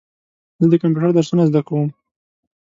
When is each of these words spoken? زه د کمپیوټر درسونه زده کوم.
زه 0.61 0.65
د 0.71 0.75
کمپیوټر 0.81 1.11
درسونه 1.15 1.43
زده 1.49 1.61
کوم. 1.67 1.89